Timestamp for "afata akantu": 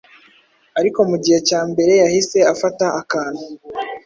2.53-3.43